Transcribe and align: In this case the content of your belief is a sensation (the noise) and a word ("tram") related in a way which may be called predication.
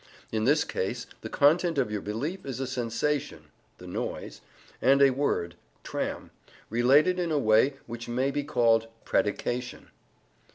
In 0.31 0.45
this 0.45 0.63
case 0.63 1.05
the 1.21 1.29
content 1.29 1.77
of 1.77 1.91
your 1.91 2.01
belief 2.01 2.43
is 2.43 2.59
a 2.59 2.65
sensation 2.65 3.51
(the 3.77 3.85
noise) 3.85 4.41
and 4.81 4.99
a 4.99 5.11
word 5.11 5.53
("tram") 5.83 6.31
related 6.71 7.19
in 7.19 7.31
a 7.31 7.37
way 7.37 7.75
which 7.85 8.07
may 8.09 8.31
be 8.31 8.43
called 8.43 8.87
predication. 9.05 9.89